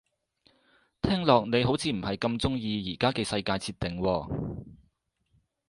[1.03, 4.65] 聽落你好似唔係咁鍾意而家嘅世界設定喎